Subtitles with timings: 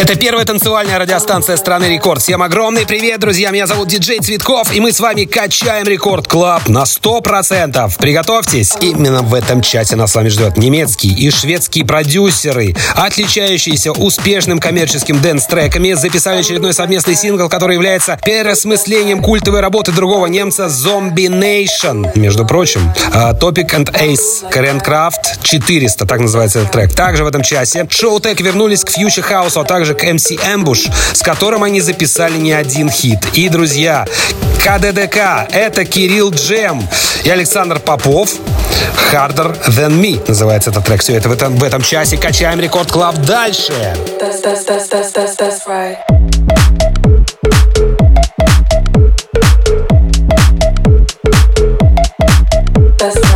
[0.00, 2.22] Это первая танцевальная радиостанция страны Рекорд.
[2.22, 3.50] Всем огромный привет, друзья.
[3.50, 7.98] Меня зовут Диджей Цветков, и мы с вами качаем Рекорд Клаб на 100%.
[7.98, 8.72] Приготовьтесь.
[8.80, 15.20] Именно в этом часе нас с вами ждет немецкий и шведские продюсеры, отличающиеся успешным коммерческим
[15.20, 22.10] dance-треками, записали очередной совместный сингл, который является переосмыслением культовой работы другого немца Zombie Nation.
[22.18, 26.94] Между прочим, а, Topic and A7S, Kernkraft 400, так называется этот трек.
[26.94, 31.22] Также в этом часе Showtek вернулись к Future House, а также к MC Ambush, с
[31.22, 33.18] которым они записали не один хит.
[33.34, 34.06] И, друзья,
[34.64, 36.86] KDDK— это Кирилл Джем
[37.24, 38.30] и Александр Попов.
[39.12, 41.00] Harder Than Me называется этот трек.
[41.00, 42.16] Все это в этом, в этом часе.
[42.16, 43.72] Качаем Record Club дальше.
[44.20, 45.36] That's, that's, that's, that's, that's.
[45.36, 45.98] That's right.
[52.98, 53.29] That's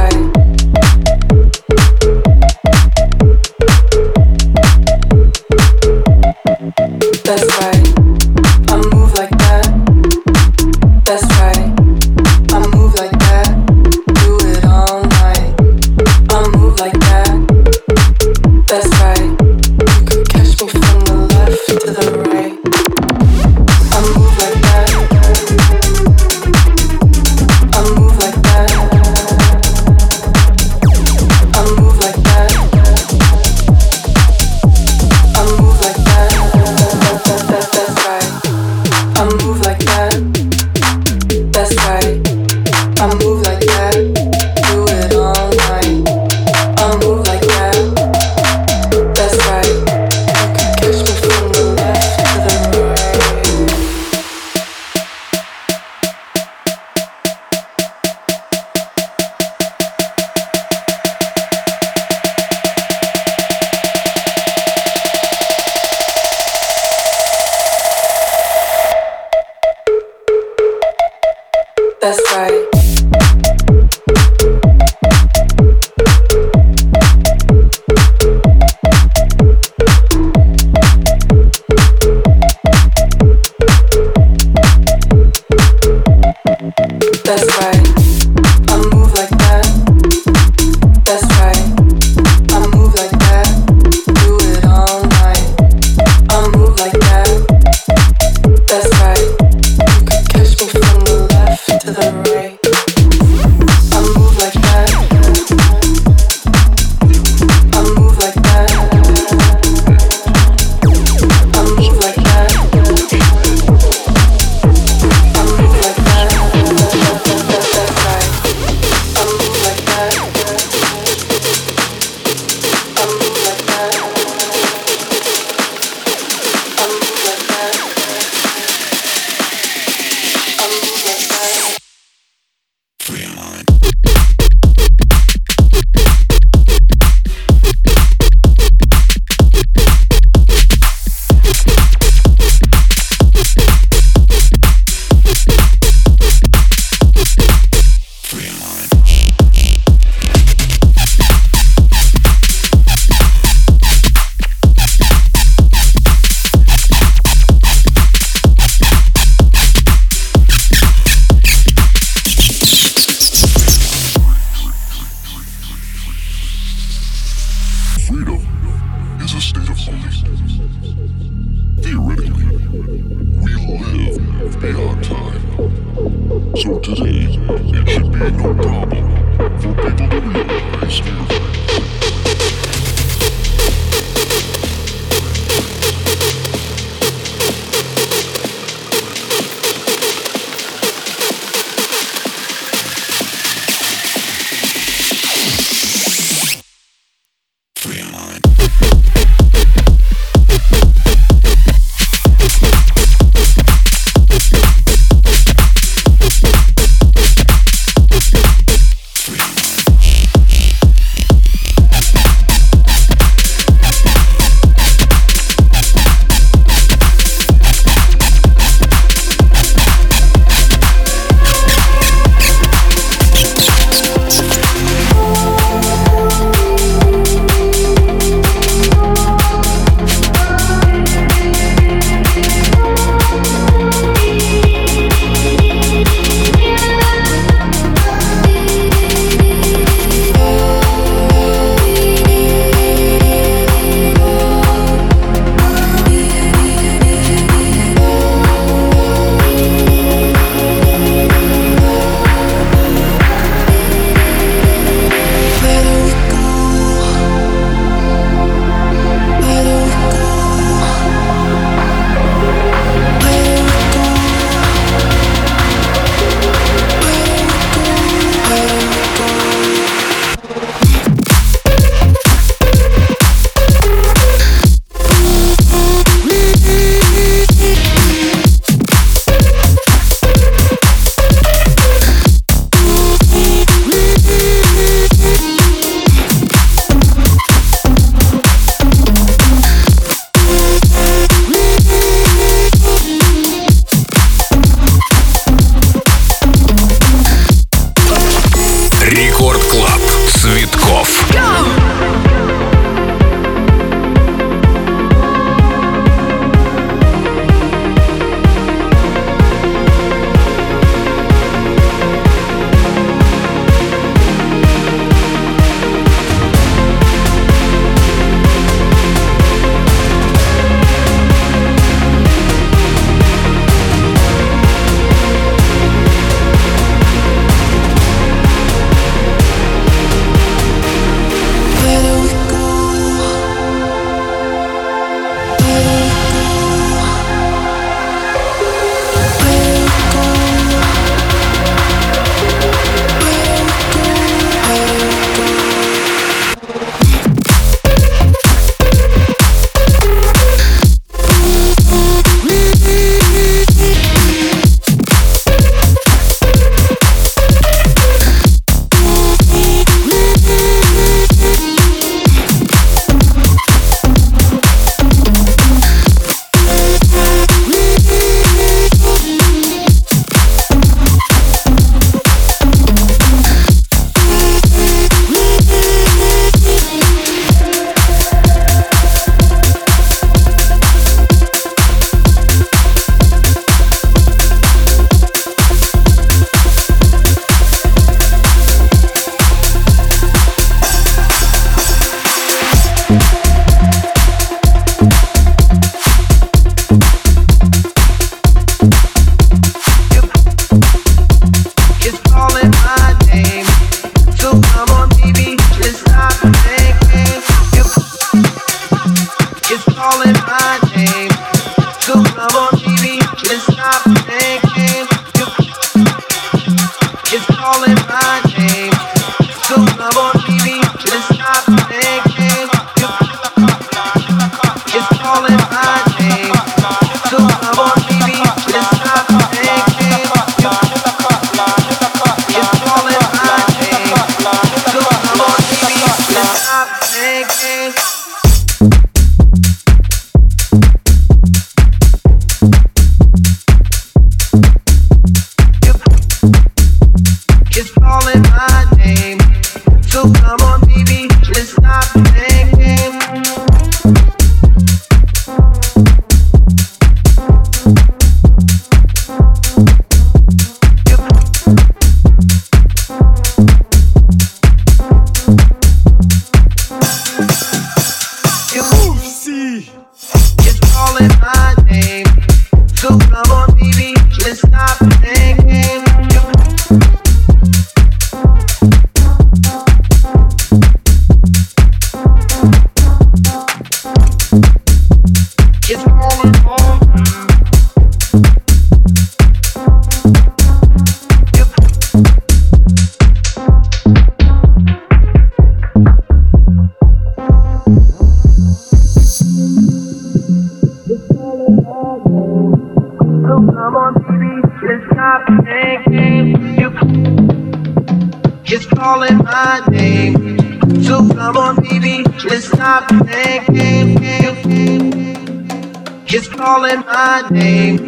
[517.51, 517.99] name.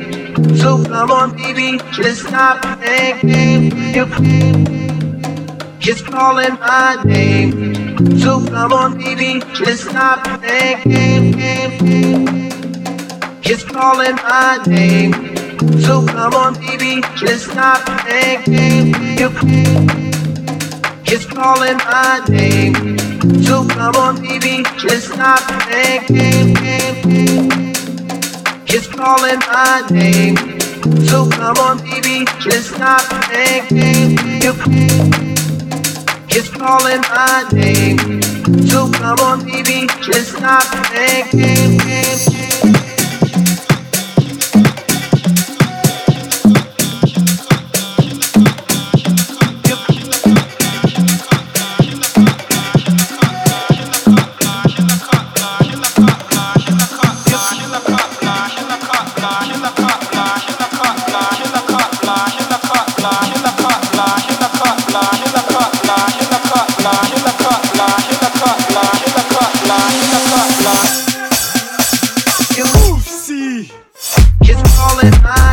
[0.56, 3.20] So come on, baby, let's stop playing
[5.80, 8.18] It's calling my name.
[8.18, 11.34] So come on, baby, let's stop playing
[13.42, 15.12] It's calling my name.
[15.80, 18.44] So come on, baby, let's stop playing
[21.08, 22.98] it's calling my name.
[23.44, 26.56] So come on, baby, let's stop playing
[28.68, 30.36] It's calling my name.
[31.06, 33.66] So come on, baby, let's stop playing
[36.28, 38.22] It's calling my name.
[38.66, 42.35] So come on, baby, let's stop playing
[74.96, 75.45] all in my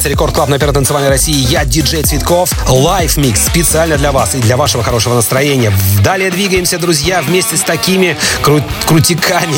[0.00, 1.34] Продолжается Рекорд Клаб на Первой танцевальной России.
[1.34, 2.50] Я диджей Цветков.
[2.66, 5.70] Лайф микс специально для вас и для вашего хорошего настроения.
[6.02, 9.56] Далее двигаемся, друзья, вместе с такими кру- крутиками.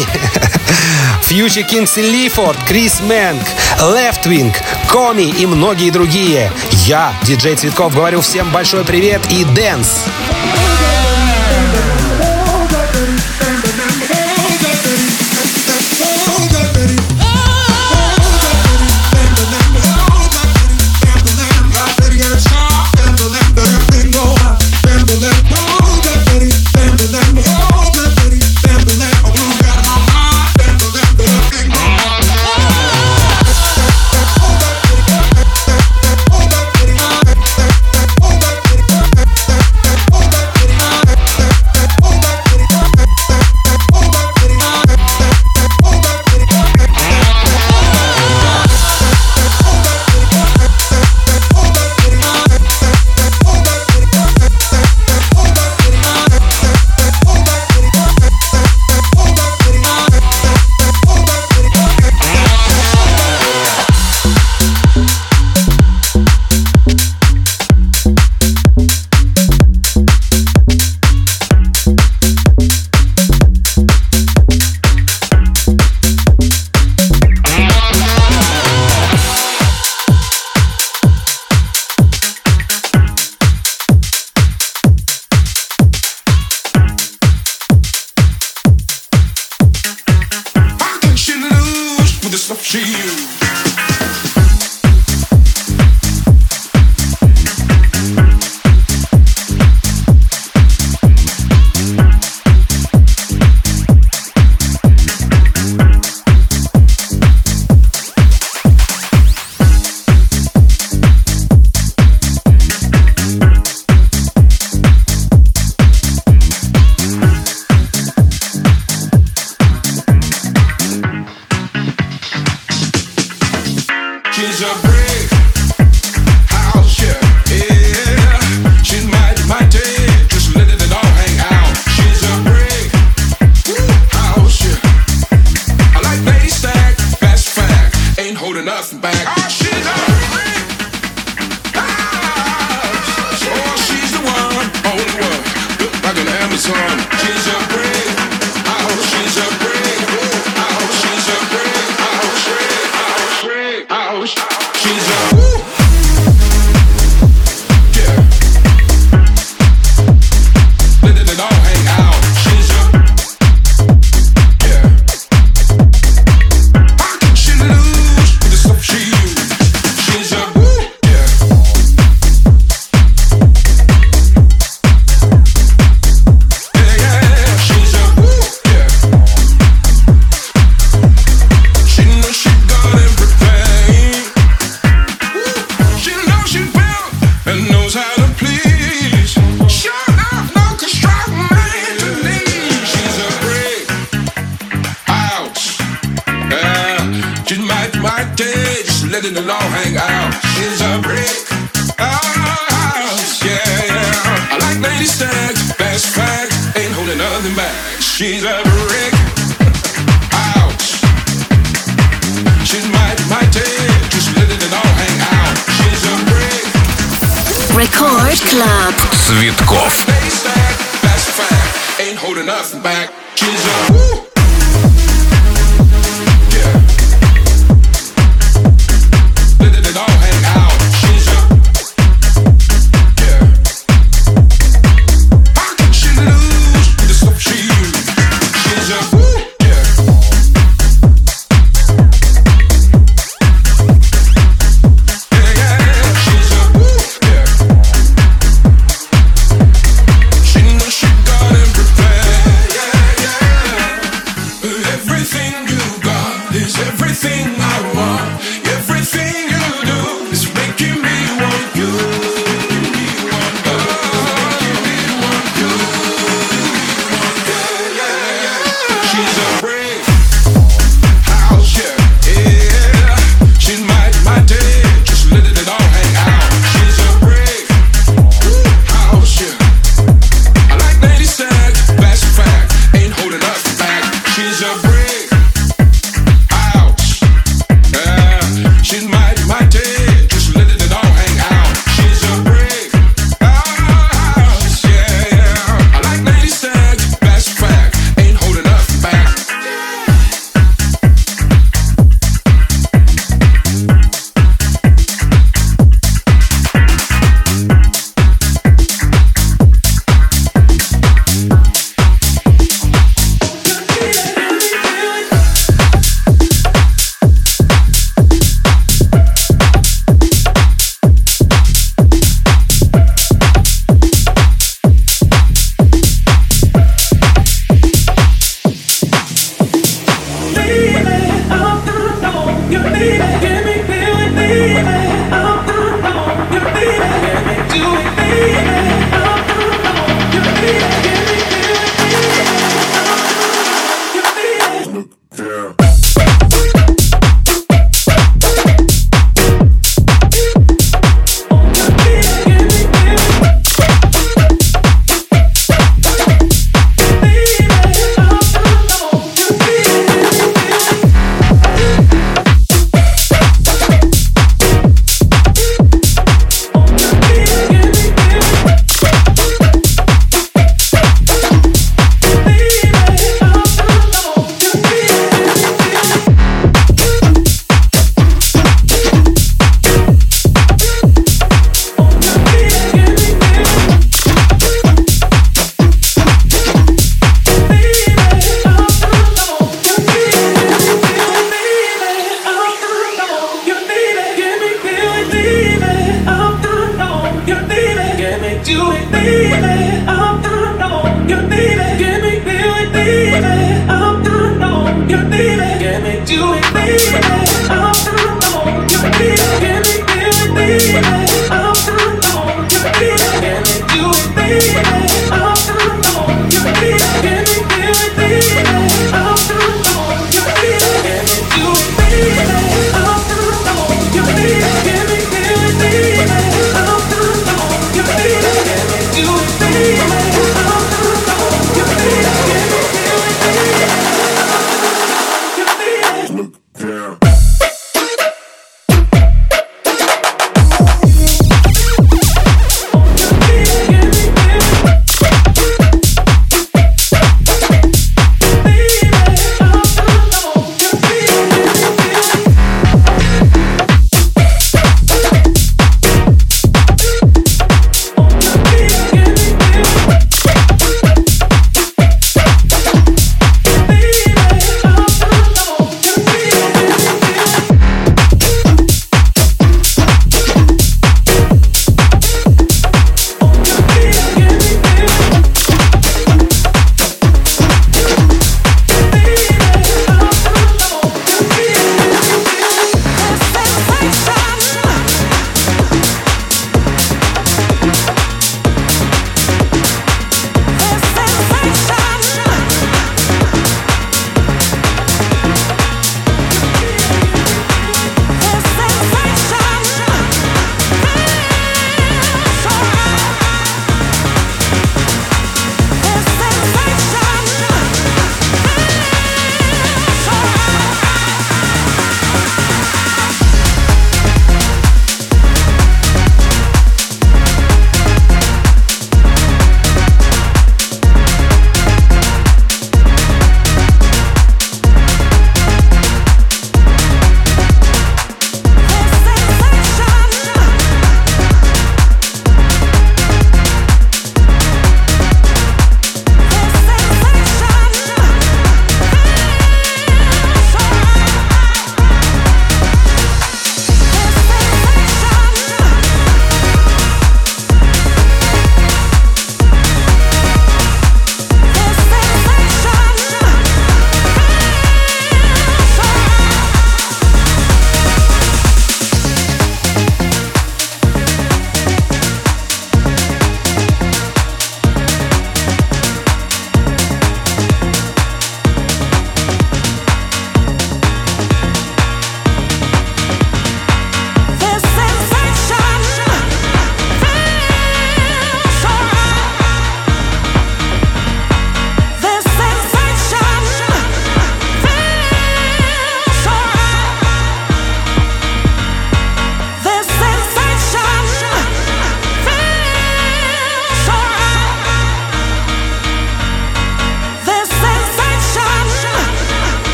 [1.30, 3.42] Future Kings и Лифорд, Крис Мэнк,
[3.78, 4.52] Left Wing,
[4.88, 6.50] Коми и многие другие.
[6.86, 9.86] Я, диджей Цветков, говорю всем большой привет и дэнс.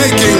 [0.00, 0.39] Это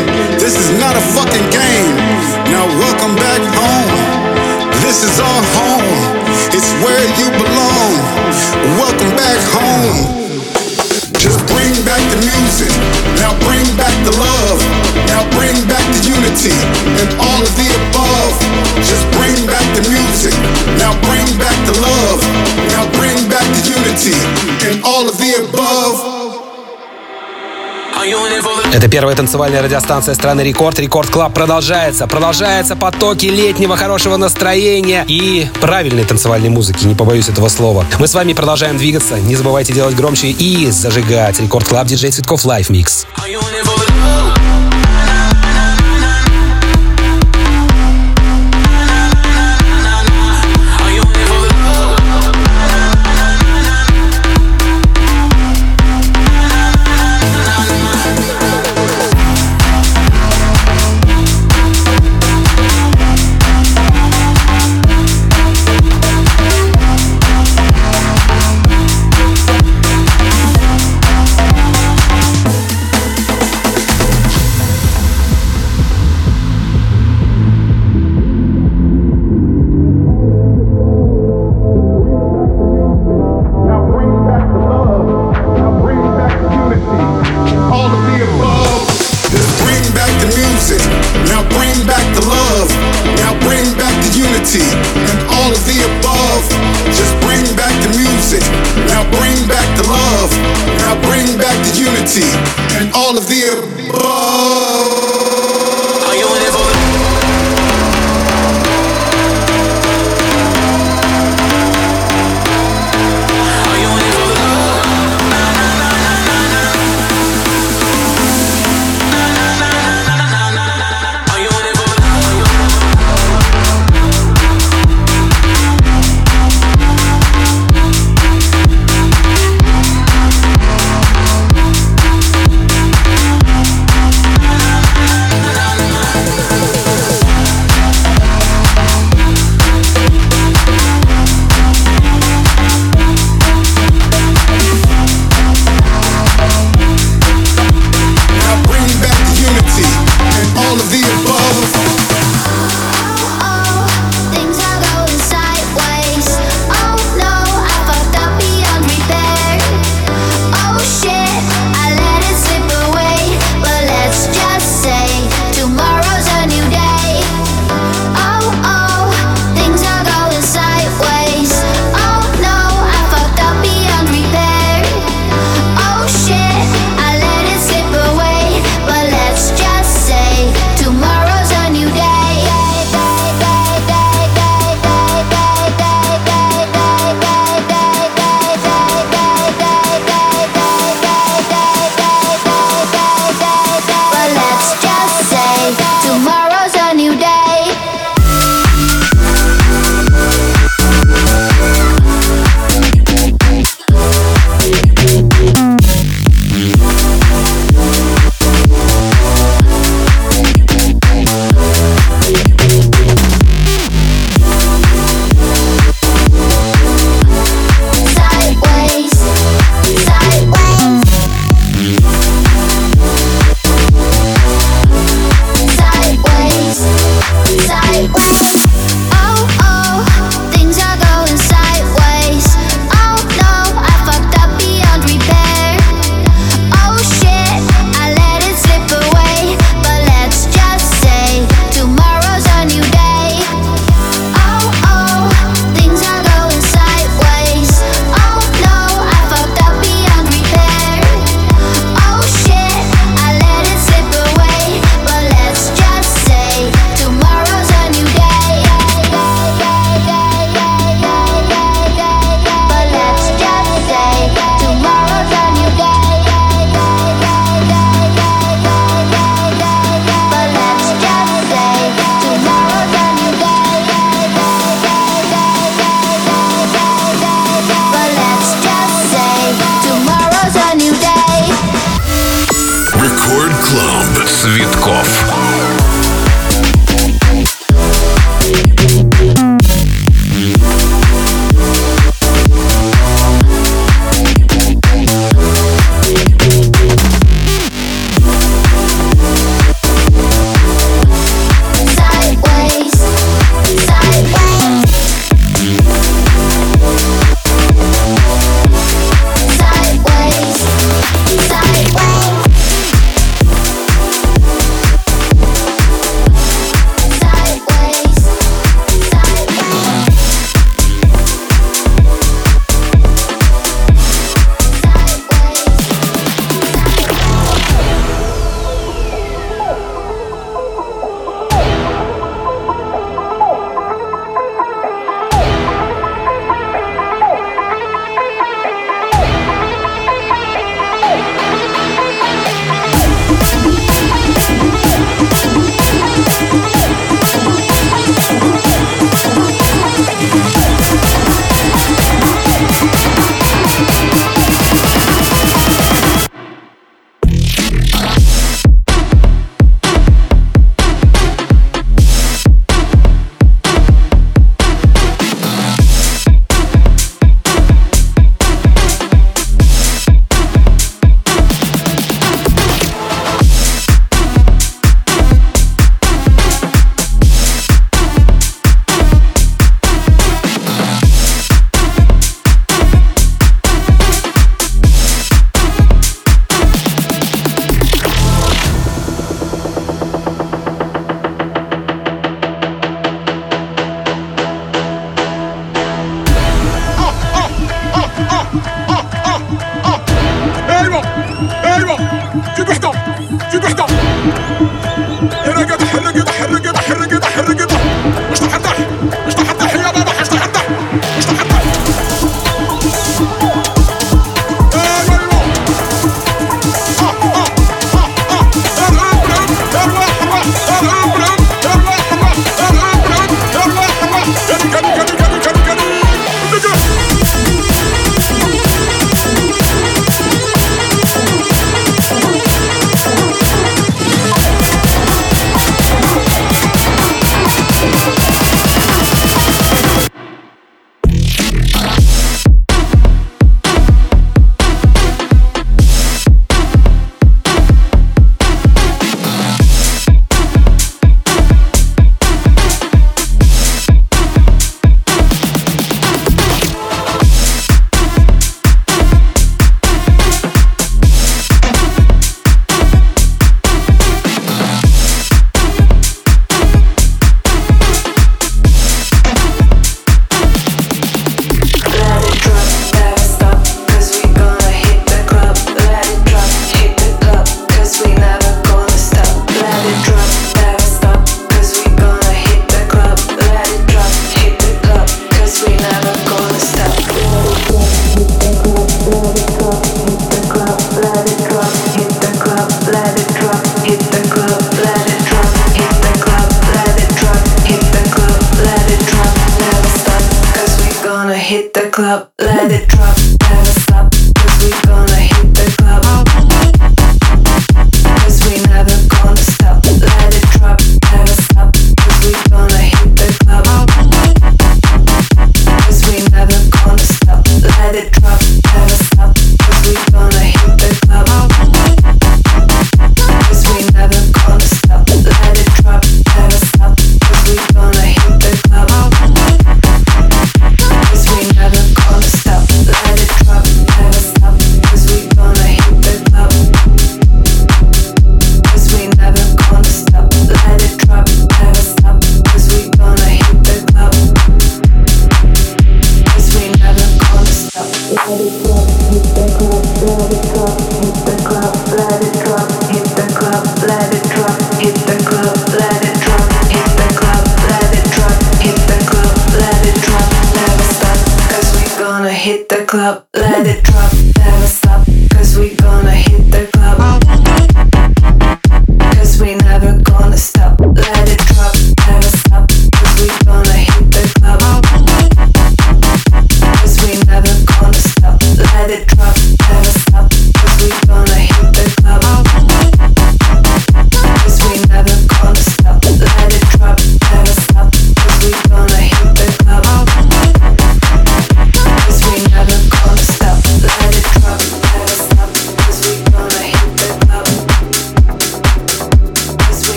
[28.91, 30.79] первая танцевальная радиостанция страны Рекорд.
[30.79, 32.07] Record Club продолжается.
[32.07, 37.87] Продолжаются потоки летнего хорошего настроения и правильной танцевальной музыки, не побоюсь этого слова.
[37.99, 39.19] Мы с вами продолжаем двигаться.
[39.19, 41.39] Не забывайте делать громче и зажигать.
[41.41, 43.07] Record Club, диджей Цветков, Live Mix.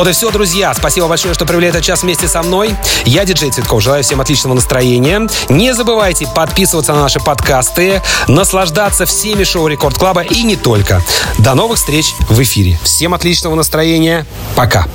[0.00, 0.72] Вот и все, друзья.
[0.72, 2.74] Спасибо большое, что провели этот час вместе со мной.
[3.04, 5.28] Я, диджей Цветков, желаю всем отличного настроения.
[5.50, 11.02] Не забывайте подписываться на наши подкасты, наслаждаться всеми шоу Рекорд Клаба и не только.
[11.36, 12.80] До новых встреч в эфире.
[12.82, 14.24] Всем отличного настроения.
[14.56, 14.86] Пока.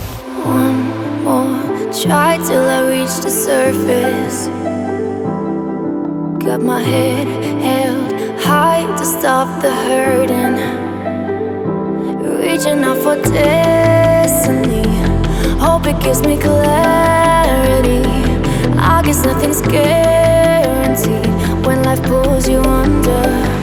[12.42, 14.15] Reaching out for death.
[14.26, 14.84] destiny.
[15.60, 18.02] Hope it gives me clarity.
[18.94, 21.28] I guess nothing's guaranteed
[21.66, 23.55] when life pulls you under.